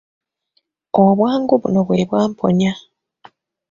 Obwangu 1.03 1.53
buno 1.61 1.81
bwe 1.87 2.01
bwamponya. 2.09 2.71